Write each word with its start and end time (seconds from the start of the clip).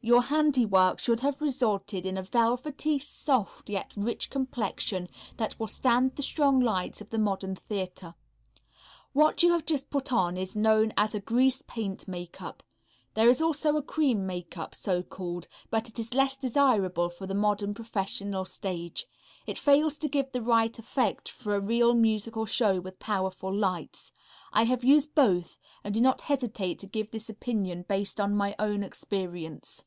Your 0.00 0.22
handiwork 0.22 1.00
should 1.00 1.20
have 1.20 1.42
resulted 1.42 2.06
in 2.06 2.16
a 2.16 2.22
velvety, 2.22 2.98
soft 3.00 3.68
yet 3.68 3.92
rich 3.96 4.30
complexion 4.30 5.08
that 5.36 5.58
will 5.58 5.66
stand 5.66 6.14
the 6.14 6.22
strong 6.22 6.60
lights 6.60 7.00
of 7.00 7.10
the 7.10 7.18
modern 7.18 7.56
theatre. 7.56 8.14
What 9.12 9.42
you 9.42 9.50
have 9.52 9.66
just 9.66 9.90
put 9.90 10.12
on 10.12 10.36
is 10.38 10.56
known 10.56 10.94
as 10.96 11.14
a 11.14 11.20
grease 11.20 11.62
paint 11.66 12.06
makeup. 12.06 12.62
There 13.14 13.28
is 13.28 13.42
also 13.42 13.76
a 13.76 13.82
cream 13.82 14.24
makeup, 14.24 14.72
so 14.74 15.02
called, 15.02 15.48
but 15.68 15.88
it 15.88 15.98
is 15.98 16.14
less 16.14 16.36
desirable 16.38 17.10
for 17.10 17.26
the 17.26 17.34
modern 17.34 17.74
professional 17.74 18.44
stage. 18.44 19.04
It 19.46 19.58
fails 19.58 19.98
to 19.98 20.08
give 20.08 20.30
the 20.32 20.40
right 20.40 20.78
effect 20.78 21.28
for 21.28 21.54
a 21.54 21.60
real 21.60 21.92
musical 21.92 22.46
show 22.46 22.80
with 22.80 23.00
powerful 23.00 23.54
lights. 23.54 24.12
I 24.52 24.62
have 24.62 24.84
used 24.84 25.14
both 25.14 25.58
and 25.84 25.92
do 25.92 26.00
not 26.00 26.22
hesitate 26.22 26.78
to 26.78 26.86
give 26.86 27.10
this 27.10 27.28
opinion 27.28 27.84
based 27.86 28.20
on 28.20 28.36
my 28.36 28.54
own 28.58 28.82
experience. 28.82 29.84